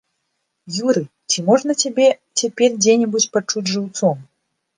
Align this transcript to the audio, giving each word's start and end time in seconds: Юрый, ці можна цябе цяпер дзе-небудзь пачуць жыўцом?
Юрый, 0.87 1.03
ці 1.29 1.37
можна 1.49 1.75
цябе 1.83 2.07
цяпер 2.39 2.69
дзе-небудзь 2.81 3.29
пачуць 3.37 3.65
жыўцом? 3.75 4.17